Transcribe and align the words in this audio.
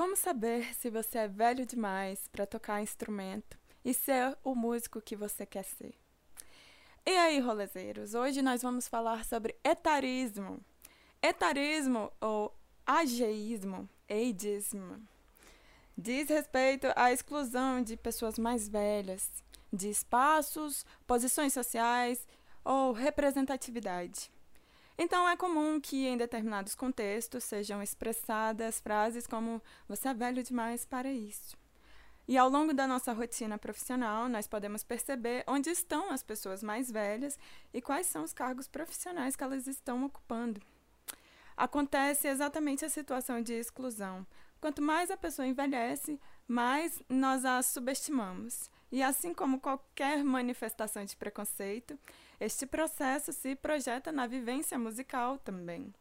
Como 0.00 0.16
saber 0.16 0.74
se 0.76 0.88
você 0.88 1.18
é 1.18 1.28
velho 1.28 1.66
demais 1.66 2.26
para 2.28 2.46
tocar 2.46 2.80
instrumento 2.80 3.58
e 3.84 3.92
ser 3.92 4.34
o 4.42 4.54
músico 4.54 4.98
que 4.98 5.14
você 5.14 5.44
quer 5.44 5.62
ser? 5.62 5.94
E 7.04 7.10
aí, 7.10 7.38
rolezeiros? 7.38 8.14
Hoje 8.14 8.40
nós 8.40 8.62
vamos 8.62 8.88
falar 8.88 9.26
sobre 9.26 9.54
etarismo. 9.62 10.58
Etarismo 11.20 12.10
ou 12.18 12.50
ageísmo, 12.86 13.86
ageismo, 14.08 15.06
diz 15.98 16.30
respeito 16.30 16.86
à 16.96 17.12
exclusão 17.12 17.82
de 17.82 17.94
pessoas 17.94 18.38
mais 18.38 18.66
velhas 18.70 19.30
de 19.70 19.90
espaços, 19.90 20.82
posições 21.06 21.52
sociais 21.52 22.26
ou 22.64 22.92
representatividade. 22.92 24.30
Então, 24.98 25.28
é 25.28 25.36
comum 25.36 25.80
que 25.80 26.06
em 26.06 26.16
determinados 26.16 26.74
contextos 26.74 27.44
sejam 27.44 27.82
expressadas 27.82 28.80
frases 28.80 29.26
como: 29.26 29.62
Você 29.88 30.08
é 30.08 30.14
velho 30.14 30.42
demais 30.42 30.84
para 30.84 31.10
isso. 31.10 31.56
E 32.28 32.38
ao 32.38 32.48
longo 32.48 32.72
da 32.72 32.86
nossa 32.86 33.12
rotina 33.12 33.58
profissional, 33.58 34.28
nós 34.28 34.46
podemos 34.46 34.84
perceber 34.84 35.42
onde 35.48 35.68
estão 35.68 36.12
as 36.12 36.22
pessoas 36.22 36.62
mais 36.62 36.88
velhas 36.88 37.36
e 37.74 37.82
quais 37.82 38.06
são 38.06 38.22
os 38.22 38.32
cargos 38.32 38.68
profissionais 38.68 39.34
que 39.34 39.42
elas 39.42 39.66
estão 39.66 40.04
ocupando. 40.04 40.60
Acontece 41.56 42.28
exatamente 42.28 42.84
a 42.84 42.88
situação 42.88 43.42
de 43.42 43.54
exclusão. 43.54 44.24
Quanto 44.60 44.80
mais 44.80 45.10
a 45.10 45.16
pessoa 45.16 45.48
envelhece, 45.48 46.20
mais 46.46 47.02
nós 47.08 47.44
a 47.44 47.60
subestimamos. 47.62 48.70
E 48.92 49.02
assim 49.02 49.34
como 49.34 49.60
qualquer 49.60 50.22
manifestação 50.22 51.04
de 51.04 51.16
preconceito, 51.16 51.98
este 52.40 52.66
processo 52.66 53.32
se 53.32 53.54
projeta 53.54 54.10
na 54.10 54.26
vivência 54.26 54.78
musical 54.78 55.38
também. 55.38 55.92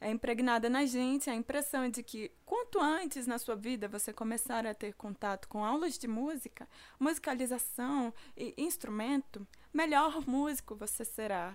É 0.00 0.08
impregnada 0.10 0.70
na 0.70 0.86
gente 0.86 1.28
a 1.28 1.34
impressão 1.34 1.90
de 1.90 2.02
que 2.02 2.32
quanto 2.46 2.80
antes 2.80 3.26
na 3.26 3.38
sua 3.38 3.54
vida 3.54 3.86
você 3.86 4.12
começar 4.12 4.66
a 4.66 4.72
ter 4.72 4.94
contato 4.94 5.46
com 5.46 5.62
aulas 5.62 5.98
de 5.98 6.08
música, 6.08 6.66
musicalização 6.98 8.14
e 8.34 8.54
instrumento, 8.56 9.46
melhor 9.74 10.26
músico 10.26 10.74
você 10.74 11.04
será. 11.04 11.54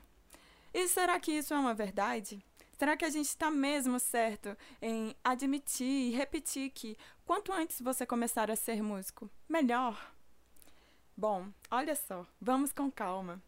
E 0.72 0.88
será 0.88 1.20
que 1.20 1.32
isso 1.32 1.54
é 1.54 1.58
uma 1.58 1.74
verdade? 1.74 2.44
Será 2.78 2.98
que 2.98 3.06
a 3.06 3.10
gente 3.10 3.30
está 3.30 3.50
mesmo 3.50 4.00
certo 4.00 4.56
em 4.82 5.16
admitir 5.24 6.10
e 6.10 6.12
repetir 6.12 6.70
que 6.70 6.98
quanto 7.26 7.54
antes 7.54 7.82
você 7.82 8.06
começar 8.06 8.52
a 8.52 8.56
ser 8.56 8.84
músico, 8.84 9.32
melhor? 9.50 10.14
Bom, 11.18 11.48
olha 11.72 11.96
só, 11.96 12.28
vamos 12.40 12.74
com 12.74 12.92
calma. 12.92 13.42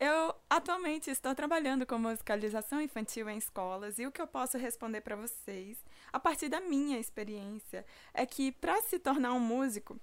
Eu 0.00 0.32
atualmente 0.48 1.10
estou 1.10 1.34
trabalhando 1.34 1.84
com 1.84 1.98
musicalização 1.98 2.80
infantil 2.80 3.28
em 3.28 3.36
escolas 3.36 3.98
e 3.98 4.06
o 4.06 4.12
que 4.12 4.22
eu 4.22 4.28
posso 4.28 4.56
responder 4.56 5.00
para 5.00 5.16
vocês, 5.16 5.76
a 6.12 6.20
partir 6.20 6.48
da 6.48 6.60
minha 6.60 7.00
experiência, 7.00 7.84
é 8.14 8.24
que 8.24 8.52
para 8.52 8.80
se 8.82 9.00
tornar 9.00 9.32
um 9.32 9.40
músico, 9.40 9.98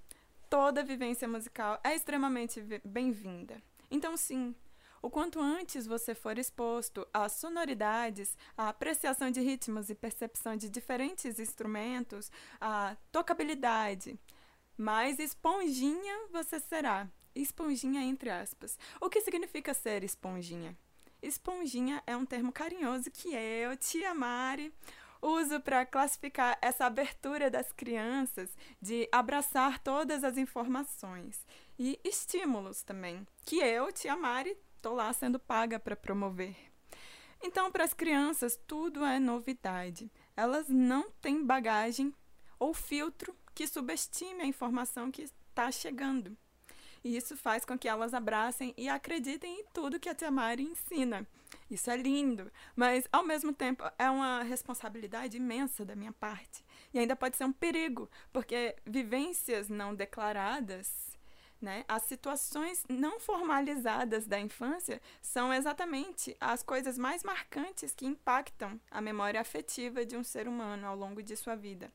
toda 0.50 0.84
vivência 0.84 1.26
musical 1.26 1.80
é 1.82 1.94
extremamente 1.94 2.60
bem-vinda. 2.84 3.56
Então, 3.90 4.18
sim, 4.18 4.54
o 5.00 5.08
quanto 5.08 5.40
antes 5.40 5.86
você 5.86 6.14
for 6.14 6.36
exposto 6.36 7.08
a 7.14 7.26
sonoridades, 7.30 8.36
a 8.54 8.68
apreciação 8.68 9.30
de 9.30 9.40
ritmos 9.40 9.88
e 9.88 9.94
percepção 9.94 10.56
de 10.56 10.68
diferentes 10.68 11.38
instrumentos, 11.38 12.30
a 12.60 12.98
tocabilidade, 13.10 14.20
mais 14.76 15.18
esponjinha 15.18 16.26
você 16.30 16.60
será. 16.60 17.08
Esponjinha 17.36 18.02
entre 18.02 18.30
aspas. 18.30 18.78
O 19.00 19.10
que 19.10 19.20
significa 19.20 19.74
ser 19.74 20.02
esponjinha? 20.02 20.76
Esponjinha 21.22 22.02
é 22.06 22.16
um 22.16 22.24
termo 22.24 22.50
carinhoso 22.50 23.10
que 23.10 23.34
eu, 23.34 23.76
tia 23.76 24.14
Mari, 24.14 24.72
uso 25.20 25.60
para 25.60 25.84
classificar 25.84 26.58
essa 26.62 26.86
abertura 26.86 27.50
das 27.50 27.72
crianças 27.72 28.50
de 28.80 29.08
abraçar 29.12 29.78
todas 29.80 30.24
as 30.24 30.38
informações 30.38 31.44
e 31.78 31.98
estímulos 32.02 32.82
também, 32.82 33.26
que 33.44 33.56
eu, 33.56 33.92
tia 33.92 34.16
Mari, 34.16 34.56
estou 34.76 34.94
lá 34.94 35.12
sendo 35.12 35.38
paga 35.38 35.78
para 35.78 35.96
promover. 35.96 36.56
Então, 37.42 37.70
para 37.70 37.84
as 37.84 37.92
crianças, 37.92 38.58
tudo 38.66 39.04
é 39.04 39.20
novidade. 39.20 40.10
Elas 40.34 40.68
não 40.68 41.10
têm 41.20 41.44
bagagem 41.44 42.14
ou 42.58 42.72
filtro 42.72 43.36
que 43.54 43.66
subestime 43.66 44.42
a 44.42 44.46
informação 44.46 45.10
que 45.10 45.22
está 45.22 45.70
chegando. 45.70 46.36
E 47.06 47.16
isso 47.16 47.36
faz 47.36 47.64
com 47.64 47.78
que 47.78 47.86
elas 47.86 48.12
abracem 48.12 48.74
e 48.76 48.88
acreditem 48.88 49.60
em 49.60 49.64
tudo 49.72 50.00
que 50.00 50.08
a 50.08 50.14
Tia 50.14 50.28
Mari 50.28 50.64
ensina. 50.64 51.24
Isso 51.70 51.88
é 51.88 51.96
lindo, 51.96 52.50
mas 52.74 53.06
ao 53.12 53.24
mesmo 53.24 53.52
tempo 53.52 53.84
é 53.96 54.10
uma 54.10 54.42
responsabilidade 54.42 55.36
imensa 55.36 55.84
da 55.84 55.94
minha 55.94 56.10
parte. 56.10 56.64
E 56.92 56.98
ainda 56.98 57.14
pode 57.14 57.36
ser 57.36 57.44
um 57.44 57.52
perigo, 57.52 58.10
porque 58.32 58.74
vivências 58.84 59.68
não 59.68 59.94
declaradas, 59.94 61.16
né, 61.62 61.84
as 61.86 62.02
situações 62.02 62.84
não 62.88 63.20
formalizadas 63.20 64.26
da 64.26 64.40
infância 64.40 65.00
são 65.22 65.54
exatamente 65.54 66.36
as 66.40 66.60
coisas 66.64 66.98
mais 66.98 67.22
marcantes 67.22 67.94
que 67.94 68.04
impactam 68.04 68.80
a 68.90 69.00
memória 69.00 69.40
afetiva 69.40 70.04
de 70.04 70.16
um 70.16 70.24
ser 70.24 70.48
humano 70.48 70.84
ao 70.88 70.96
longo 70.96 71.22
de 71.22 71.36
sua 71.36 71.54
vida. 71.54 71.88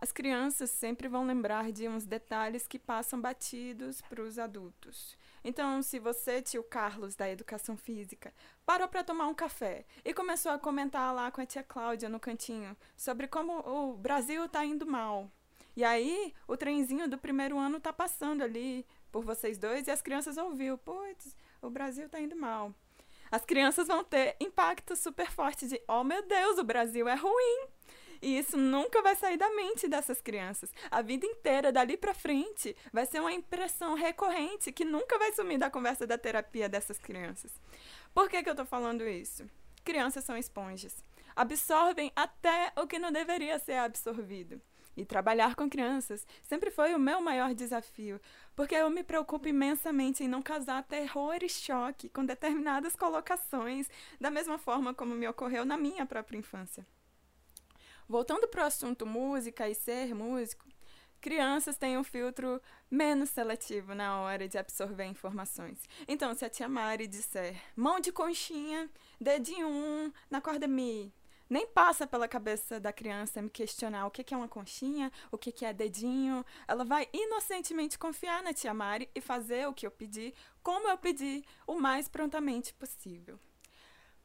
As 0.00 0.12
crianças 0.12 0.70
sempre 0.70 1.08
vão 1.08 1.26
lembrar 1.26 1.70
de 1.70 1.86
uns 1.86 2.06
detalhes 2.06 2.66
que 2.66 2.78
passam 2.78 3.20
batidos 3.20 4.00
para 4.00 4.22
os 4.22 4.38
adultos. 4.38 5.14
Então, 5.44 5.82
se 5.82 5.98
você, 5.98 6.40
tio 6.40 6.62
Carlos, 6.62 7.14
da 7.14 7.28
educação 7.28 7.76
física, 7.76 8.32
parou 8.64 8.88
para 8.88 9.04
tomar 9.04 9.26
um 9.26 9.34
café 9.34 9.84
e 10.02 10.14
começou 10.14 10.52
a 10.52 10.58
comentar 10.58 11.14
lá 11.14 11.30
com 11.30 11.42
a 11.42 11.46
tia 11.46 11.62
Cláudia 11.62 12.08
no 12.08 12.18
cantinho 12.18 12.74
sobre 12.96 13.28
como 13.28 13.58
o 13.58 13.94
Brasil 13.94 14.46
está 14.46 14.64
indo 14.64 14.86
mal. 14.86 15.30
E 15.76 15.84
aí, 15.84 16.32
o 16.48 16.56
trenzinho 16.56 17.06
do 17.06 17.18
primeiro 17.18 17.58
ano 17.58 17.76
está 17.76 17.92
passando 17.92 18.42
ali 18.42 18.86
por 19.12 19.22
vocês 19.22 19.58
dois 19.58 19.86
e 19.86 19.90
as 19.90 20.00
crianças 20.00 20.38
ouviu, 20.38 20.78
putz, 20.78 21.36
o 21.60 21.68
Brasil 21.68 22.06
está 22.06 22.18
indo 22.18 22.36
mal. 22.36 22.74
As 23.30 23.44
crianças 23.44 23.86
vão 23.86 24.02
ter 24.02 24.34
impacto 24.40 24.96
super 24.96 25.30
forte 25.30 25.68
de, 25.68 25.80
oh 25.86 26.02
meu 26.02 26.26
Deus, 26.26 26.58
o 26.58 26.64
Brasil 26.64 27.06
é 27.06 27.14
ruim. 27.14 27.68
E 28.22 28.38
isso 28.38 28.56
nunca 28.56 29.00
vai 29.00 29.16
sair 29.16 29.36
da 29.36 29.48
mente 29.50 29.88
dessas 29.88 30.20
crianças. 30.20 30.70
A 30.90 31.00
vida 31.00 31.24
inteira, 31.26 31.72
dali 31.72 31.96
para 31.96 32.12
frente, 32.12 32.76
vai 32.92 33.06
ser 33.06 33.20
uma 33.20 33.32
impressão 33.32 33.94
recorrente 33.94 34.72
que 34.72 34.84
nunca 34.84 35.18
vai 35.18 35.32
sumir 35.32 35.58
da 35.58 35.70
conversa 35.70 36.06
da 36.06 36.18
terapia 36.18 36.68
dessas 36.68 36.98
crianças. 36.98 37.52
Por 38.12 38.28
que, 38.28 38.42
que 38.42 38.50
eu 38.50 38.54
tô 38.54 38.64
falando 38.64 39.08
isso? 39.08 39.48
Crianças 39.84 40.24
são 40.24 40.36
esponjas. 40.36 41.02
Absorvem 41.34 42.12
até 42.14 42.72
o 42.76 42.86
que 42.86 42.98
não 42.98 43.10
deveria 43.10 43.58
ser 43.58 43.76
absorvido. 43.76 44.60
E 44.96 45.04
trabalhar 45.04 45.54
com 45.54 45.70
crianças 45.70 46.26
sempre 46.42 46.70
foi 46.70 46.94
o 46.94 46.98
meu 46.98 47.20
maior 47.22 47.54
desafio, 47.54 48.20
porque 48.54 48.74
eu 48.74 48.90
me 48.90 49.02
preocupo 49.02 49.48
imensamente 49.48 50.24
em 50.24 50.28
não 50.28 50.42
causar 50.42 50.82
terror 50.82 51.38
e 51.42 51.48
choque 51.48 52.08
com 52.10 52.24
determinadas 52.24 52.96
colocações, 52.96 53.88
da 54.20 54.30
mesma 54.30 54.58
forma 54.58 54.92
como 54.92 55.14
me 55.14 55.26
ocorreu 55.28 55.64
na 55.64 55.76
minha 55.76 56.04
própria 56.04 56.36
infância. 56.36 56.84
Voltando 58.10 58.48
para 58.48 58.64
o 58.64 58.66
assunto 58.66 59.06
música 59.06 59.68
e 59.68 59.74
ser 59.76 60.16
músico, 60.16 60.66
crianças 61.20 61.78
têm 61.78 61.96
um 61.96 62.02
filtro 62.02 62.60
menos 62.90 63.30
seletivo 63.30 63.94
na 63.94 64.20
hora 64.20 64.48
de 64.48 64.58
absorver 64.58 65.04
informações. 65.04 65.80
Então, 66.08 66.34
se 66.34 66.44
a 66.44 66.50
tia 66.50 66.68
Mari 66.68 67.06
disser 67.06 67.54
mão 67.76 68.00
de 68.00 68.10
conchinha, 68.10 68.90
dedinho 69.20 69.68
um 69.68 70.12
na 70.28 70.40
corda 70.40 70.66
mi, 70.66 71.14
nem 71.48 71.68
passa 71.68 72.04
pela 72.04 72.26
cabeça 72.26 72.80
da 72.80 72.92
criança 72.92 73.40
me 73.40 73.48
questionar 73.48 74.08
o 74.08 74.10
que 74.10 74.34
é 74.34 74.36
uma 74.36 74.48
conchinha, 74.48 75.12
o 75.30 75.38
que 75.38 75.64
é 75.64 75.72
dedinho. 75.72 76.44
Ela 76.66 76.84
vai 76.84 77.08
inocentemente 77.12 77.96
confiar 77.96 78.42
na 78.42 78.52
tia 78.52 78.74
Mari 78.74 79.08
e 79.14 79.20
fazer 79.20 79.68
o 79.68 79.72
que 79.72 79.86
eu 79.86 79.90
pedi, 79.92 80.34
como 80.64 80.88
eu 80.88 80.98
pedi, 80.98 81.44
o 81.64 81.78
mais 81.78 82.08
prontamente 82.08 82.74
possível. 82.74 83.38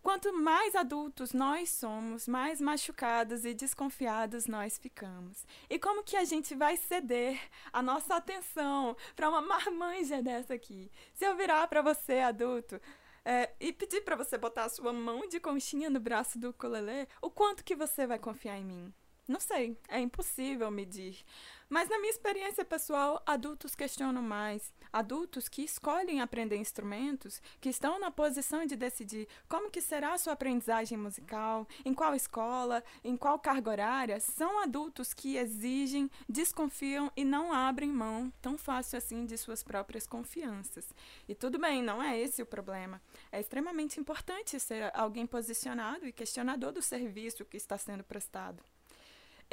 Quanto 0.06 0.32
mais 0.32 0.76
adultos 0.76 1.34
nós 1.34 1.68
somos, 1.72 2.28
mais 2.28 2.62
machucados 2.62 3.44
e 3.44 3.56
desconfiados 3.56 4.46
nós 4.46 4.78
ficamos. 4.78 5.44
E 5.68 5.80
como 5.80 6.04
que 6.04 6.16
a 6.16 6.24
gente 6.24 6.54
vai 6.54 6.78
ceder 6.78 7.42
a 7.74 7.82
nossa 7.82 8.16
atenção 8.16 8.96
para 9.16 9.28
uma 9.28 9.42
marmanja 9.50 10.22
dessa 10.22 10.54
aqui? 10.54 10.92
Se 11.12 11.26
eu 11.26 11.36
virar 11.36 11.68
para 11.68 11.82
você, 11.82 12.20
adulto, 12.20 12.80
é, 13.26 13.50
e 13.60 13.74
pedir 13.74 14.02
para 14.02 14.16
você 14.16 14.38
botar 14.38 14.66
a 14.66 14.70
sua 14.70 14.94
mão 14.94 15.28
de 15.28 15.40
conchinha 15.40 15.90
no 15.90 16.00
braço 16.00 16.38
do 16.38 16.52
ukulele, 16.52 17.08
o 17.20 17.32
quanto 17.32 17.64
que 17.64 17.76
você 17.76 18.06
vai 18.06 18.20
confiar 18.20 18.60
em 18.60 18.64
mim? 18.64 18.94
Não 19.28 19.40
sei, 19.40 19.76
é 19.90 20.00
impossível 20.00 20.70
medir. 20.70 21.26
Mas 21.68 21.90
na 21.90 21.98
minha 21.98 22.12
experiência 22.12 22.64
pessoal, 22.64 23.24
adultos 23.26 23.74
questionam 23.74 24.22
mais. 24.22 24.72
Adultos 24.94 25.50
que 25.50 25.64
escolhem 25.64 26.22
aprender 26.22 26.58
instrumentos, 26.58 27.42
que 27.60 27.70
estão 27.70 28.00
na 28.00 28.12
posição 28.12 28.68
de 28.68 28.76
decidir 28.76 29.28
como 29.50 29.72
que 29.72 29.82
será 29.82 30.14
a 30.14 30.18
sua 30.20 30.34
aprendizagem 30.34 30.96
musical, 30.96 31.68
em 31.84 31.92
qual 31.92 32.14
escola, 32.14 32.84
em 33.04 33.18
qual 33.18 33.40
carga 33.40 33.72
horária, 33.72 34.20
são 34.20 34.62
adultos 34.62 35.12
que 35.12 35.38
exigem, 35.38 36.08
desconfiam 36.30 37.12
e 37.18 37.26
não 37.26 37.52
abrem 37.52 37.90
mão 37.90 38.32
tão 38.44 38.60
fácil 38.60 39.00
assim 39.00 39.26
de 39.26 39.40
suas 39.40 39.64
próprias 39.64 40.06
confianças. 40.06 40.94
E 41.28 41.34
tudo 41.34 41.58
bem, 41.58 41.82
não 41.82 42.02
é 42.02 42.20
esse 42.20 42.44
o 42.44 42.46
problema. 42.46 43.02
É 43.32 43.40
extremamente 43.40 44.00
importante 44.00 44.60
ser 44.60 44.96
alguém 44.96 45.26
posicionado 45.26 46.06
e 46.06 46.14
questionador 46.14 46.72
do 46.72 46.82
serviço 46.84 47.44
que 47.44 47.58
está 47.58 47.76
sendo 47.76 48.04
prestado. 48.04 48.64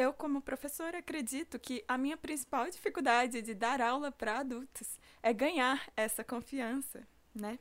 Eu, 0.02 0.12
como 0.12 0.42
professora, 0.42 0.98
acredito 0.98 1.58
que 1.58 1.84
a 1.86 1.96
minha 1.96 2.16
principal 2.16 2.68
dificuldade 2.68 3.40
de 3.40 3.54
dar 3.54 3.80
aula 3.80 4.10
para 4.10 4.40
adultos 4.40 4.98
é 5.22 5.32
ganhar 5.32 5.88
essa 5.96 6.24
confiança, 6.24 7.06
né? 7.34 7.58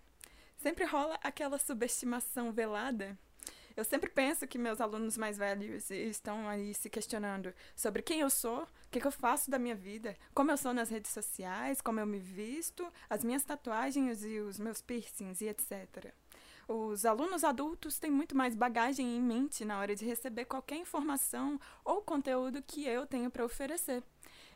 Sempre 0.57 0.85
rola 0.85 1.19
aquela 1.23 1.59
subestimação 1.59 2.51
velada. 2.51 3.17
Eu 3.75 3.83
sempre 3.83 4.09
penso 4.09 4.47
que 4.47 4.57
meus 4.57 4.81
alunos 4.81 5.17
mais 5.17 5.37
velhos 5.37 5.89
estão 5.91 6.49
aí 6.49 6.73
se 6.73 6.89
questionando 6.89 7.53
sobre 7.75 8.01
quem 8.01 8.19
eu 8.19 8.29
sou, 8.29 8.63
o 8.63 8.67
que, 8.89 8.99
que 8.99 9.07
eu 9.07 9.11
faço 9.11 9.49
da 9.49 9.57
minha 9.57 9.75
vida, 9.75 10.17
como 10.33 10.51
eu 10.51 10.57
sou 10.57 10.73
nas 10.73 10.89
redes 10.89 11.11
sociais, 11.11 11.79
como 11.79 11.99
eu 11.99 12.05
me 12.05 12.19
visto, 12.19 12.91
as 13.09 13.23
minhas 13.23 13.43
tatuagens 13.43 14.25
e 14.25 14.39
os 14.39 14.59
meus 14.59 14.81
piercings 14.81 15.41
e 15.41 15.47
etc. 15.47 16.13
Os 16.73 17.03
alunos 17.05 17.43
adultos 17.43 17.99
têm 17.99 18.09
muito 18.09 18.33
mais 18.33 18.55
bagagem 18.55 19.17
em 19.17 19.21
mente 19.21 19.65
na 19.65 19.77
hora 19.77 19.93
de 19.93 20.05
receber 20.05 20.45
qualquer 20.45 20.77
informação 20.77 21.59
ou 21.83 22.01
conteúdo 22.01 22.63
que 22.65 22.87
eu 22.87 23.05
tenho 23.05 23.29
para 23.29 23.43
oferecer. 23.43 24.01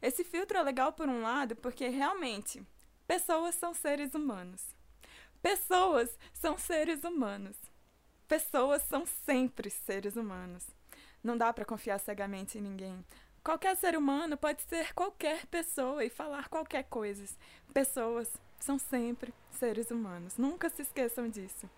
Esse 0.01 0.23
filtro 0.23 0.57
é 0.57 0.63
legal 0.63 0.94
por 0.94 1.09
um 1.09 1.21
lado, 1.21 1.57
porque 1.57 1.89
realmente 1.89 2.65
pessoas 3.06 3.53
são 3.56 3.73
seres 3.73 4.15
humanos. 4.15 4.63
Pessoas 5.41 6.17
são 6.31 6.57
seres 6.57 7.03
humanos. 7.03 7.57
Pessoas 8.29 8.81
são 8.83 9.06
sempre 9.06 9.69
seres 9.69 10.15
humanos. 10.15 10.65
Não 11.21 11.38
dá 11.38 11.51
para 11.51 11.65
confiar 11.65 12.00
cegamente 12.00 12.57
em 12.57 12.61
ninguém. 12.61 13.06
Qualquer 13.44 13.75
ser 13.75 13.97
humano 13.97 14.38
pode 14.38 14.61
ser 14.61 14.94
qualquer 14.94 15.45
pessoa 15.47 16.01
e 16.06 16.09
falar 16.09 16.47
qualquer 16.47 16.83
coisa. 16.83 17.25
Pessoas 17.73 18.31
são 18.57 18.79
sempre 18.79 19.33
seres 19.51 19.91
humanos. 19.91 20.38
Nunca 20.38 20.69
se 20.69 20.81
esqueçam 20.81 21.27
disso. 21.27 21.69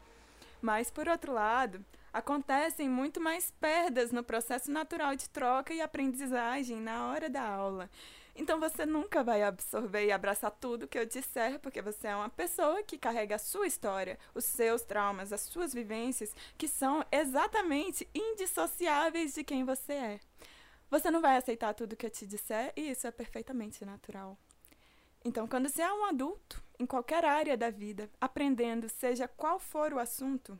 Mas, 0.61 0.89
por 0.89 1.07
outro 1.07 1.33
lado, 1.33 1.83
acontecem 2.11 2.89
muito 2.89 3.19
mais 3.19 3.51
perdas 3.59 4.11
no 4.11 4.23
processo 4.23 4.71
natural 4.71 5.15
de 5.15 5.29
troca 5.29 5.73
e 5.73 5.81
aprendizagem 5.81 6.77
na 6.77 7.07
hora 7.07 7.29
da 7.29 7.43
aula. 7.43 7.89
Então 8.37 8.59
você 8.59 8.85
nunca 8.85 9.23
vai 9.23 9.41
absorver 9.41 10.05
e 10.05 10.11
abraçar 10.11 10.51
tudo 10.51 10.87
que 10.87 10.97
eu 10.97 11.05
disser, 11.05 11.59
porque 11.59 11.81
você 11.81 12.07
é 12.07 12.15
uma 12.15 12.29
pessoa 12.29 12.83
que 12.83 12.97
carrega 12.97 13.35
a 13.35 13.39
sua 13.39 13.65
história, 13.65 14.19
os 14.35 14.45
seus 14.45 14.83
traumas, 14.83 15.33
as 15.33 15.41
suas 15.41 15.73
vivências, 15.73 16.35
que 16.55 16.67
são 16.67 17.03
exatamente 17.11 18.07
indissociáveis 18.13 19.33
de 19.33 19.43
quem 19.43 19.65
você 19.65 19.93
é. 19.93 20.19
Você 20.89 21.09
não 21.09 21.19
vai 21.19 21.35
aceitar 21.35 21.73
tudo 21.73 21.95
que 21.95 22.05
eu 22.05 22.11
te 22.11 22.27
disser 22.27 22.71
e 22.75 22.91
isso 22.91 23.07
é 23.07 23.11
perfeitamente 23.11 23.83
natural. 23.83 24.37
Então, 25.25 25.47
quando 25.47 25.67
você 25.67 25.81
é 25.81 25.91
um 25.91 26.05
adulto, 26.05 26.63
em 26.79 26.85
qualquer 26.85 27.25
área 27.25 27.57
da 27.57 27.69
vida, 27.69 28.09
aprendendo, 28.19 28.87
seja 28.87 29.27
qual 29.27 29.59
for 29.59 29.93
o 29.93 29.99
assunto, 29.99 30.59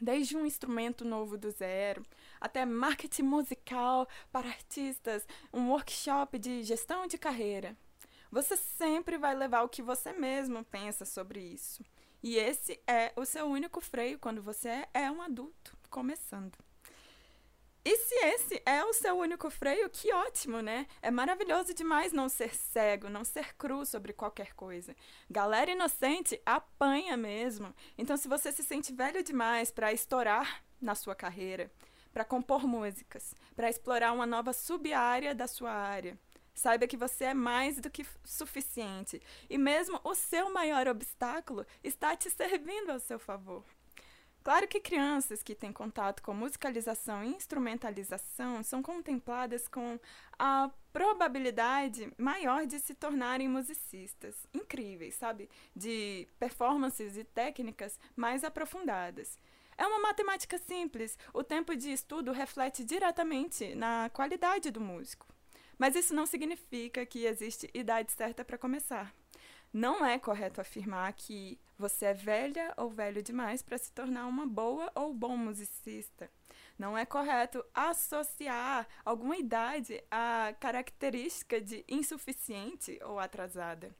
desde 0.00 0.36
um 0.36 0.46
instrumento 0.46 1.04
novo 1.04 1.38
do 1.38 1.50
zero, 1.50 2.02
até 2.40 2.64
marketing 2.64 3.22
musical 3.22 4.08
para 4.30 4.48
artistas, 4.48 5.26
um 5.52 5.70
workshop 5.70 6.38
de 6.38 6.62
gestão 6.62 7.06
de 7.06 7.18
carreira. 7.18 7.76
Você 8.30 8.56
sempre 8.56 9.18
vai 9.18 9.34
levar 9.34 9.62
o 9.62 9.68
que 9.68 9.82
você 9.82 10.12
mesmo 10.12 10.64
pensa 10.64 11.04
sobre 11.04 11.40
isso. 11.40 11.84
E 12.22 12.36
esse 12.36 12.80
é 12.86 13.12
o 13.16 13.24
seu 13.24 13.46
único 13.46 13.80
freio 13.80 14.18
quando 14.18 14.40
você 14.40 14.86
é 14.94 15.10
um 15.10 15.20
adulto 15.20 15.76
começando. 15.90 16.56
E 17.84 17.96
se 17.96 18.14
esse 18.14 18.62
é 18.64 18.84
o 18.84 18.92
seu 18.92 19.18
único 19.18 19.50
freio, 19.50 19.90
que 19.90 20.12
ótimo, 20.12 20.60
né? 20.60 20.86
É 21.00 21.10
maravilhoso 21.10 21.74
demais 21.74 22.12
não 22.12 22.28
ser 22.28 22.54
cego, 22.54 23.08
não 23.08 23.24
ser 23.24 23.56
cru 23.56 23.84
sobre 23.84 24.12
qualquer 24.12 24.54
coisa. 24.54 24.94
Galera 25.28 25.72
inocente 25.72 26.40
apanha 26.46 27.16
mesmo. 27.16 27.74
Então, 27.98 28.16
se 28.16 28.28
você 28.28 28.52
se 28.52 28.62
sente 28.62 28.92
velho 28.92 29.24
demais 29.24 29.72
para 29.72 29.92
estourar 29.92 30.62
na 30.80 30.94
sua 30.94 31.16
carreira, 31.16 31.72
para 32.12 32.24
compor 32.24 32.68
músicas, 32.68 33.34
para 33.56 33.68
explorar 33.68 34.12
uma 34.12 34.26
nova 34.26 34.52
sub-área 34.52 35.34
da 35.34 35.48
sua 35.48 35.72
área, 35.72 36.16
saiba 36.54 36.86
que 36.86 36.96
você 36.96 37.24
é 37.24 37.34
mais 37.34 37.80
do 37.80 37.90
que 37.90 38.06
suficiente. 38.22 39.20
E 39.50 39.58
mesmo 39.58 40.00
o 40.04 40.14
seu 40.14 40.52
maior 40.52 40.86
obstáculo 40.86 41.66
está 41.82 42.14
te 42.14 42.30
servindo 42.30 42.90
ao 42.90 43.00
seu 43.00 43.18
favor. 43.18 43.64
Claro 44.42 44.66
que 44.66 44.80
crianças 44.80 45.40
que 45.40 45.54
têm 45.54 45.72
contato 45.72 46.20
com 46.20 46.34
musicalização 46.34 47.22
e 47.22 47.28
instrumentalização 47.28 48.62
são 48.62 48.82
contempladas 48.82 49.68
com 49.68 50.00
a 50.36 50.68
probabilidade 50.92 52.12
maior 52.18 52.66
de 52.66 52.80
se 52.80 52.92
tornarem 52.92 53.48
musicistas 53.48 54.34
incríveis, 54.52 55.14
sabe? 55.14 55.48
De 55.76 56.26
performances 56.40 57.16
e 57.16 57.22
técnicas 57.22 57.98
mais 58.16 58.42
aprofundadas. 58.42 59.38
É 59.78 59.86
uma 59.86 60.00
matemática 60.00 60.58
simples. 60.58 61.16
O 61.32 61.44
tempo 61.44 61.76
de 61.76 61.92
estudo 61.92 62.32
reflete 62.32 62.84
diretamente 62.84 63.74
na 63.76 64.10
qualidade 64.12 64.72
do 64.72 64.80
músico. 64.80 65.26
Mas 65.78 65.94
isso 65.94 66.14
não 66.14 66.26
significa 66.26 67.06
que 67.06 67.26
existe 67.26 67.70
idade 67.72 68.12
certa 68.12 68.44
para 68.44 68.58
começar. 68.58 69.14
Não 69.72 70.04
é 70.04 70.18
correto 70.18 70.60
afirmar 70.60 71.10
que 71.14 71.58
você 71.78 72.06
é 72.06 72.14
velha 72.14 72.74
ou 72.76 72.90
velho 72.90 73.22
demais 73.22 73.62
para 73.62 73.78
se 73.78 73.90
tornar 73.90 74.26
uma 74.26 74.46
boa 74.46 74.92
ou 74.94 75.14
bom 75.14 75.34
musicista. 75.36 76.30
Não 76.78 76.96
é 76.96 77.06
correto 77.06 77.64
associar 77.72 78.86
alguma 79.04 79.36
idade 79.36 80.02
à 80.10 80.54
característica 80.60 81.60
de 81.60 81.84
insuficiente 81.88 82.98
ou 83.02 83.18
atrasada. 83.18 83.94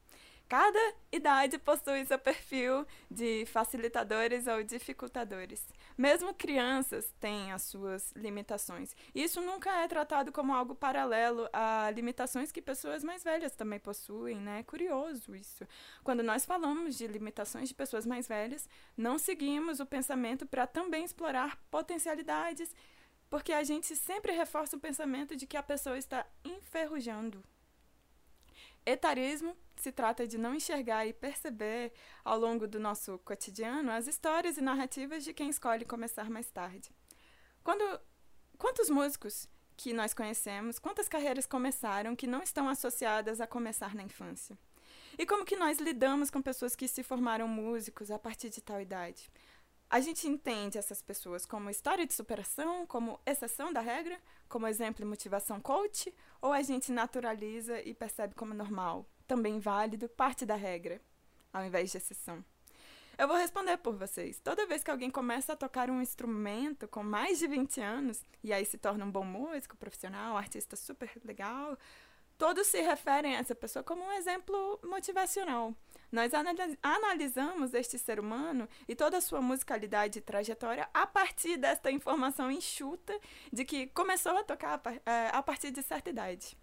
Cada 0.52 0.94
idade 1.10 1.58
possui 1.58 2.04
seu 2.04 2.18
perfil 2.18 2.86
de 3.10 3.46
facilitadores 3.46 4.46
ou 4.46 4.62
dificultadores. 4.62 5.66
Mesmo 5.96 6.34
crianças 6.34 7.10
têm 7.18 7.50
as 7.52 7.62
suas 7.62 8.12
limitações. 8.12 8.94
Isso 9.14 9.40
nunca 9.40 9.70
é 9.82 9.88
tratado 9.88 10.30
como 10.30 10.52
algo 10.52 10.74
paralelo 10.74 11.48
a 11.54 11.90
limitações 11.90 12.52
que 12.52 12.60
pessoas 12.60 13.02
mais 13.02 13.24
velhas 13.24 13.56
também 13.56 13.80
possuem, 13.80 14.36
né? 14.36 14.58
É 14.58 14.62
curioso 14.62 15.34
isso. 15.34 15.66
Quando 16.04 16.22
nós 16.22 16.44
falamos 16.44 16.98
de 16.98 17.06
limitações 17.06 17.70
de 17.70 17.74
pessoas 17.74 18.04
mais 18.04 18.28
velhas, 18.28 18.68
não 18.94 19.16
seguimos 19.16 19.80
o 19.80 19.86
pensamento 19.86 20.44
para 20.44 20.66
também 20.66 21.02
explorar 21.02 21.56
potencialidades, 21.70 22.74
porque 23.30 23.54
a 23.54 23.64
gente 23.64 23.96
sempre 23.96 24.32
reforça 24.32 24.76
o 24.76 24.80
pensamento 24.80 25.34
de 25.34 25.46
que 25.46 25.56
a 25.56 25.62
pessoa 25.62 25.96
está 25.96 26.26
enferrujando. 26.44 27.42
Etarismo 28.84 29.56
se 29.76 29.92
trata 29.92 30.26
de 30.26 30.36
não 30.36 30.54
enxergar 30.54 31.06
e 31.06 31.12
perceber 31.12 31.92
ao 32.24 32.38
longo 32.38 32.66
do 32.66 32.80
nosso 32.80 33.18
cotidiano 33.20 33.90
as 33.90 34.06
histórias 34.06 34.56
e 34.56 34.60
narrativas 34.60 35.24
de 35.24 35.32
quem 35.32 35.48
escolhe 35.48 35.84
começar 35.84 36.28
mais 36.28 36.50
tarde. 36.50 36.90
Quando, 37.62 38.00
quantos 38.58 38.90
músicos 38.90 39.48
que 39.76 39.92
nós 39.92 40.12
conhecemos, 40.12 40.78
quantas 40.78 41.08
carreiras 41.08 41.46
começaram 41.46 42.16
que 42.16 42.26
não 42.26 42.42
estão 42.42 42.68
associadas 42.68 43.40
a 43.40 43.46
começar 43.46 43.94
na 43.94 44.02
infância? 44.02 44.58
E 45.18 45.26
como 45.26 45.44
que 45.44 45.56
nós 45.56 45.78
lidamos 45.78 46.30
com 46.30 46.42
pessoas 46.42 46.74
que 46.74 46.88
se 46.88 47.02
formaram 47.02 47.46
músicos 47.46 48.10
a 48.10 48.18
partir 48.18 48.50
de 48.50 48.60
tal 48.60 48.80
idade? 48.80 49.30
A 49.92 50.00
gente 50.00 50.26
entende 50.26 50.78
essas 50.78 51.02
pessoas 51.02 51.44
como 51.44 51.68
história 51.68 52.06
de 52.06 52.14
superação, 52.14 52.86
como 52.86 53.20
exceção 53.26 53.70
da 53.70 53.80
regra, 53.80 54.18
como 54.48 54.66
exemplo 54.66 55.04
e 55.04 55.06
motivação 55.06 55.60
coach, 55.60 56.12
ou 56.42 56.52
a 56.52 56.60
gente 56.60 56.90
naturaliza 56.90 57.80
e 57.80 57.94
percebe 57.94 58.34
como 58.34 58.52
normal, 58.52 59.06
também 59.28 59.60
válido, 59.60 60.08
parte 60.08 60.44
da 60.44 60.56
regra, 60.56 61.00
ao 61.52 61.64
invés 61.64 61.92
de 61.92 61.96
exceção? 61.96 62.44
Eu 63.16 63.28
vou 63.28 63.36
responder 63.36 63.76
por 63.76 63.94
vocês. 63.94 64.40
Toda 64.40 64.66
vez 64.66 64.82
que 64.82 64.90
alguém 64.90 65.10
começa 65.10 65.52
a 65.52 65.56
tocar 65.56 65.88
um 65.88 66.02
instrumento 66.02 66.88
com 66.88 67.04
mais 67.04 67.38
de 67.38 67.46
20 67.46 67.80
anos, 67.80 68.20
e 68.42 68.52
aí 68.52 68.64
se 68.64 68.76
torna 68.76 69.04
um 69.04 69.10
bom 69.10 69.24
músico, 69.24 69.76
profissional, 69.76 70.36
artista 70.36 70.74
super 70.74 71.10
legal, 71.24 71.78
todos 72.36 72.66
se 72.66 72.80
referem 72.80 73.36
a 73.36 73.38
essa 73.38 73.54
pessoa 73.54 73.84
como 73.84 74.02
um 74.02 74.12
exemplo 74.12 74.80
motivacional. 74.82 75.72
Nós 76.12 76.30
analisamos 76.82 77.72
este 77.72 77.98
ser 77.98 78.20
humano 78.20 78.68
e 78.86 78.94
toda 78.94 79.16
a 79.16 79.20
sua 79.22 79.40
musicalidade 79.40 80.18
e 80.18 80.22
trajetória 80.22 80.86
a 80.92 81.06
partir 81.06 81.56
desta 81.56 81.90
informação 81.90 82.50
enxuta 82.50 83.18
de 83.50 83.64
que 83.64 83.86
começou 83.88 84.36
a 84.36 84.44
tocar 84.44 84.78
é, 85.06 85.30
a 85.32 85.42
partir 85.42 85.70
de 85.70 85.82
certa 85.82 86.10
idade. 86.10 86.54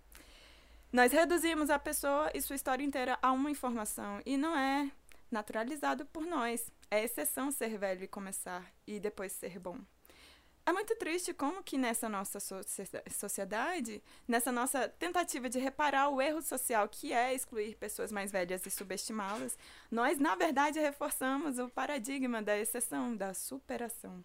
Nós 0.93 1.11
reduzimos 1.11 1.71
a 1.71 1.79
pessoa 1.79 2.29
e 2.31 2.41
sua 2.41 2.55
história 2.55 2.83
inteira 2.83 3.17
a 3.23 3.31
uma 3.31 3.49
informação 3.49 4.21
e 4.23 4.37
não 4.37 4.55
é 4.55 4.91
naturalizado 5.31 6.05
por 6.05 6.27
nós. 6.27 6.71
É 6.91 7.03
exceção 7.03 7.51
ser 7.51 7.75
velho 7.75 8.03
e 8.03 8.07
começar 8.07 8.63
e 8.85 8.99
depois 8.99 9.31
ser 9.31 9.57
bom. 9.57 9.79
É 10.69 10.71
muito 10.71 10.95
triste 10.95 11.33
como 11.33 11.63
que 11.63 11.79
nessa 11.79 12.07
nossa 12.07 12.37
sociedade, 13.09 14.03
nessa 14.27 14.51
nossa 14.51 14.87
tentativa 14.87 15.49
de 15.49 15.57
reparar 15.57 16.09
o 16.09 16.21
erro 16.21 16.43
social 16.43 16.87
que 16.87 17.11
é 17.11 17.33
excluir 17.33 17.75
pessoas 17.75 18.11
mais 18.11 18.31
velhas 18.31 18.63
e 18.67 18.69
subestimá-las, 18.69 19.57
nós, 19.89 20.19
na 20.19 20.35
verdade, 20.35 20.79
reforçamos 20.79 21.57
o 21.57 21.69
paradigma 21.69 22.39
da 22.39 22.55
exceção, 22.55 23.15
da 23.15 23.33
superação. 23.33 24.23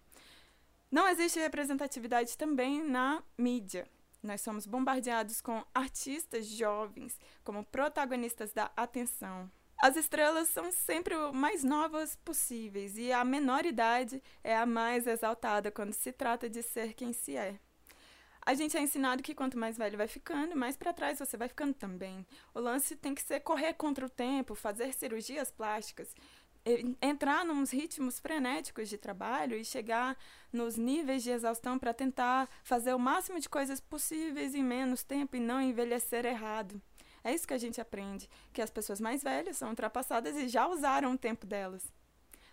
Não 0.91 1.07
existe 1.07 1.39
representatividade 1.39 2.37
também 2.37 2.83
na 2.83 3.23
mídia. 3.35 3.89
Nós 4.21 4.41
somos 4.41 4.67
bombardeados 4.67 5.41
com 5.41 5.65
artistas 5.73 6.45
jovens 6.45 7.19
como 7.43 7.65
protagonistas 7.65 8.53
da 8.53 8.71
atenção, 8.77 9.49
as 9.77 9.95
estrelas 9.95 10.47
são 10.47 10.71
sempre 10.71 11.15
o 11.15 11.33
mais 11.33 11.63
novas 11.63 12.15
possíveis 12.15 12.97
e 12.97 13.11
a 13.11 13.23
menor 13.25 13.65
idade 13.65 14.21
é 14.43 14.55
a 14.55 14.65
mais 14.65 15.05
exaltada 15.05 15.71
quando 15.71 15.93
se 15.93 16.11
trata 16.11 16.49
de 16.49 16.63
ser 16.63 16.93
quem 16.93 17.11
se 17.11 17.35
é. 17.35 17.59
A 18.45 18.53
gente 18.53 18.77
é 18.77 18.81
ensinado 18.81 19.23
que 19.23 19.33
quanto 19.33 19.57
mais 19.57 19.75
velho 19.75 19.97
vai 19.97 20.07
ficando, 20.07 20.55
mais 20.55 20.77
para 20.77 20.93
trás 20.93 21.17
você 21.17 21.35
vai 21.35 21.47
ficando 21.47 21.73
também. 21.73 22.25
O 22.53 22.59
lance 22.59 22.95
tem 22.95 23.15
que 23.15 23.21
ser 23.23 23.39
correr 23.39 23.73
contra 23.73 24.05
o 24.05 24.09
tempo, 24.09 24.53
fazer 24.53 24.93
cirurgias 24.93 25.49
plásticas, 25.49 26.13
entrar 27.01 27.43
nos 27.43 27.71
ritmos 27.71 28.19
frenéticos 28.19 28.87
de 28.87 28.97
trabalho 28.97 29.57
e 29.57 29.65
chegar 29.65 30.17
nos 30.53 30.77
níveis 30.77 31.23
de 31.23 31.31
exaustão 31.31 31.77
para 31.77 31.93
tentar 31.93 32.47
fazer 32.63 32.93
o 32.93 32.99
máximo 32.99 33.39
de 33.39 33.49
coisas 33.49 33.79
possíveis 33.79 34.55
em 34.55 34.63
menos 34.63 35.03
tempo 35.03 35.35
e 35.35 35.39
não 35.39 35.59
envelhecer 35.59 36.25
errado. 36.25 36.81
É 37.25 37.33
isso 37.33 37.47
que 37.47 37.55
a 37.55 37.57
gente 37.57 37.81
aprende, 37.81 38.29
que 38.53 38.61
as 38.61 38.69
pessoas 38.69 39.01
mais 39.01 39.23
velhas 39.23 39.57
são 39.57 39.69
ultrapassadas 39.69 40.35
e 40.35 40.47
já 40.47 40.67
usaram 40.67 41.11
o 41.11 41.17
tempo 41.17 41.47
delas. 41.47 41.91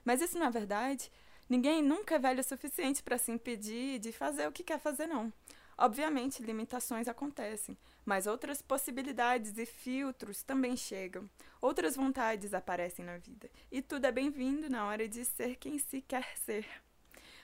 Mas 0.02 0.22
isso 0.22 0.38
não 0.38 0.46
é 0.46 0.50
verdade. 0.50 1.12
Ninguém 1.46 1.82
nunca 1.82 2.14
é 2.14 2.18
velho 2.18 2.40
o 2.40 2.42
suficiente 2.42 3.02
para 3.02 3.18
se 3.18 3.30
impedir 3.30 3.98
de 3.98 4.12
fazer 4.12 4.48
o 4.48 4.52
que 4.52 4.64
quer 4.64 4.80
fazer, 4.80 5.06
não. 5.06 5.30
Obviamente, 5.76 6.42
limitações 6.42 7.06
acontecem, 7.06 7.76
mas 8.02 8.26
outras 8.26 8.62
possibilidades 8.62 9.58
e 9.58 9.66
filtros 9.66 10.42
também 10.42 10.74
chegam. 10.74 11.28
Outras 11.60 11.94
vontades 11.94 12.54
aparecem 12.54 13.04
na 13.04 13.18
vida. 13.18 13.50
E 13.70 13.82
tudo 13.82 14.06
é 14.06 14.10
bem-vindo 14.10 14.70
na 14.70 14.86
hora 14.86 15.06
de 15.06 15.22
ser 15.22 15.56
quem 15.56 15.78
se 15.78 16.00
quer 16.00 16.34
ser. 16.38 16.66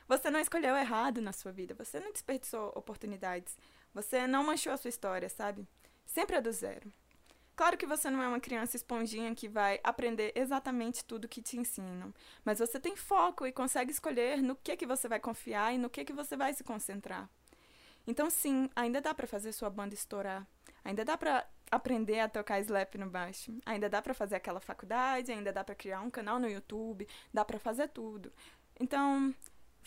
Você 0.09 0.31
não 0.31 0.41
escolheu 0.41 0.75
errado 0.75 1.21
na 1.21 1.35
sua 1.35 1.53
vida, 1.53 1.75
você 1.75 2.01
não 2.01 2.11
desperdiçou 2.11 2.73
oportunidades, 2.75 3.55
você 3.93 4.27
não 4.27 4.45
manchou 4.45 4.73
a 4.73 4.79
sua 4.79 4.89
história, 4.89 5.29
sabe? 5.29 5.69
Sempre 6.07 6.37
é 6.37 6.41
do 6.41 6.51
zero. 6.51 6.91
Claro 7.59 7.77
que 7.77 7.87
você 7.87 8.09
não 8.09 8.23
é 8.23 8.29
uma 8.29 8.39
criança 8.39 8.77
esponjinha 8.77 9.35
que 9.35 9.49
vai 9.49 9.81
aprender 9.83 10.31
exatamente 10.37 11.05
tudo 11.05 11.27
que 11.27 11.43
te 11.43 11.57
ensinam, 11.57 12.15
mas 12.45 12.61
você 12.61 12.79
tem 12.79 12.95
foco 12.95 13.45
e 13.45 13.51
consegue 13.51 13.91
escolher 13.91 14.41
no 14.41 14.55
que 14.55 14.77
que 14.77 14.87
você 14.87 15.09
vai 15.09 15.19
confiar 15.19 15.75
e 15.75 15.77
no 15.77 15.91
que 15.91 16.05
que 16.05 16.13
você 16.13 16.37
vai 16.37 16.55
se 16.55 16.63
concentrar. 16.63 17.29
Então, 18.07 18.31
sim, 18.31 18.71
ainda 18.77 19.01
dá 19.01 19.13
para 19.13 19.27
fazer 19.27 19.51
sua 19.51 19.69
banda 19.69 19.93
estourar. 19.93 20.47
Ainda 20.85 21.05
dá 21.05 21.19
para 21.19 21.45
aprender 21.69 22.21
a 22.21 22.29
tocar 22.29 22.61
slap 22.61 22.95
no 22.95 23.11
baixo. 23.11 23.53
Ainda 23.67 23.91
dá 23.91 24.01
para 24.01 24.15
fazer 24.15 24.37
aquela 24.37 24.61
faculdade, 24.61 25.33
ainda 25.33 25.53
dá 25.53 25.65
para 25.65 25.75
criar 25.75 26.01
um 26.01 26.11
canal 26.11 26.39
no 26.39 26.49
YouTube, 26.49 27.09
dá 27.35 27.45
para 27.45 27.59
fazer 27.59 27.89
tudo. 27.89 28.33
Então, 28.79 29.35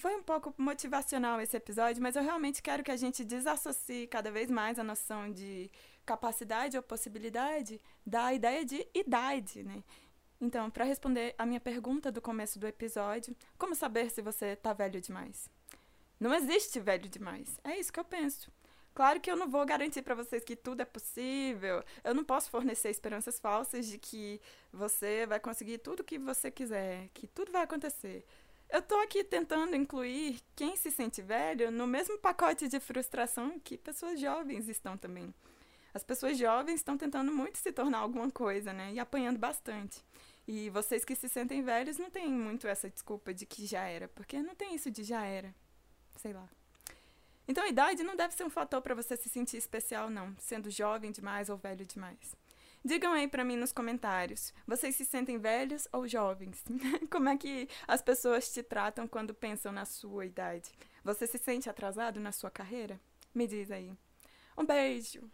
foi 0.01 0.15
um 0.15 0.23
pouco 0.23 0.51
motivacional 0.57 1.39
esse 1.39 1.55
episódio, 1.55 2.01
mas 2.01 2.15
eu 2.15 2.23
realmente 2.23 2.59
quero 2.59 2.83
que 2.83 2.89
a 2.89 2.97
gente 2.97 3.23
desassocie 3.23 4.07
cada 4.07 4.31
vez 4.31 4.49
mais 4.49 4.79
a 4.79 4.83
noção 4.83 5.31
de 5.31 5.69
capacidade 6.03 6.75
ou 6.75 6.81
possibilidade 6.81 7.79
da 8.03 8.33
ideia 8.33 8.65
de 8.65 8.87
idade, 8.95 9.61
né? 9.61 9.83
Então, 10.41 10.71
para 10.71 10.85
responder 10.85 11.35
a 11.37 11.45
minha 11.45 11.59
pergunta 11.59 12.11
do 12.11 12.19
começo 12.19 12.57
do 12.57 12.65
episódio, 12.65 13.35
como 13.59 13.75
saber 13.75 14.09
se 14.09 14.23
você 14.23 14.47
está 14.47 14.73
velho 14.73 14.99
demais? 14.99 15.47
Não 16.19 16.33
existe 16.33 16.79
velho 16.79 17.07
demais. 17.07 17.59
É 17.63 17.77
isso 17.77 17.93
que 17.93 17.99
eu 17.99 18.03
penso. 18.03 18.51
Claro 18.95 19.21
que 19.21 19.29
eu 19.29 19.37
não 19.37 19.47
vou 19.47 19.63
garantir 19.67 20.01
para 20.01 20.15
vocês 20.15 20.43
que 20.43 20.55
tudo 20.55 20.81
é 20.81 20.85
possível. 20.85 21.83
Eu 22.03 22.15
não 22.15 22.23
posso 22.23 22.49
fornecer 22.49 22.89
esperanças 22.89 23.39
falsas 23.39 23.85
de 23.85 23.99
que 23.99 24.41
você 24.73 25.27
vai 25.27 25.39
conseguir 25.39 25.77
tudo 25.77 25.99
o 25.99 26.03
que 26.03 26.17
você 26.17 26.49
quiser, 26.49 27.07
que 27.13 27.27
tudo 27.27 27.51
vai 27.51 27.61
acontecer. 27.61 28.25
Eu 28.71 28.81
tô 28.81 28.95
aqui 28.95 29.23
tentando 29.23 29.75
incluir 29.75 30.41
quem 30.55 30.75
se 30.75 30.89
sente 30.89 31.21
velho 31.21 31.69
no 31.69 31.85
mesmo 31.85 32.17
pacote 32.17 32.67
de 32.67 32.79
frustração 32.79 33.59
que 33.59 33.77
pessoas 33.77 34.19
jovens 34.19 34.67
estão 34.67 34.97
também. 34.97 35.31
As 35.93 36.03
pessoas 36.03 36.37
jovens 36.37 36.75
estão 36.75 36.97
tentando 36.97 37.31
muito 37.31 37.57
se 37.57 37.71
tornar 37.71 37.99
alguma 37.99 38.31
coisa, 38.31 38.71
né? 38.71 38.93
E 38.93 38.99
apanhando 38.99 39.37
bastante. 39.37 40.03
E 40.47 40.69
vocês 40.69 41.05
que 41.05 41.15
se 41.15 41.27
sentem 41.29 41.61
velhos 41.61 41.97
não 41.97 42.09
têm 42.09 42.29
muito 42.29 42.65
essa 42.65 42.89
desculpa 42.89 43.33
de 43.33 43.45
que 43.45 43.67
já 43.67 43.85
era, 43.85 44.07
porque 44.07 44.41
não 44.41 44.55
tem 44.55 44.73
isso 44.73 44.89
de 44.89 45.03
já 45.03 45.23
era 45.25 45.53
sei 46.21 46.33
lá. 46.33 46.47
Então, 47.47 47.63
a 47.63 47.69
idade 47.69 48.03
não 48.03 48.15
deve 48.15 48.35
ser 48.35 48.43
um 48.43 48.49
fator 48.49 48.81
para 48.81 48.95
você 48.95 49.17
se 49.17 49.27
sentir 49.27 49.57
especial, 49.57 50.09
não, 50.09 50.35
sendo 50.37 50.69
jovem 50.69 51.11
demais 51.11 51.49
ou 51.49 51.57
velho 51.57 51.85
demais. 51.85 52.35
Digam 52.83 53.13
aí 53.13 53.27
para 53.27 53.43
mim 53.43 53.55
nos 53.55 53.71
comentários, 53.71 54.51
vocês 54.65 54.95
se 54.95 55.05
sentem 55.05 55.37
velhos 55.37 55.87
ou 55.93 56.07
jovens? 56.07 56.63
Como 57.11 57.29
é 57.29 57.37
que 57.37 57.67
as 57.87 58.01
pessoas 58.01 58.51
te 58.51 58.63
tratam 58.63 59.07
quando 59.07 59.35
pensam 59.35 59.71
na 59.71 59.85
sua 59.85 60.25
idade? 60.25 60.71
Você 61.03 61.27
se 61.27 61.37
sente 61.37 61.69
atrasado 61.69 62.19
na 62.19 62.31
sua 62.31 62.49
carreira? 62.49 62.99
Me 63.35 63.45
diz 63.45 63.69
aí. 63.69 63.93
Um 64.57 64.65
beijo! 64.65 65.29